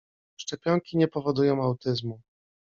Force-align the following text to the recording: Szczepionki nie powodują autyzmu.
Szczepionki 0.39 0.97
nie 0.97 1.07
powodują 1.07 1.63
autyzmu. 1.63 2.21